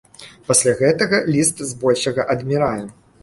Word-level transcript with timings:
Пасля 0.45 0.73
гэтага 0.79 1.19
ліст 1.35 1.61
збольшага 1.73 2.27
адмірае. 2.37 2.81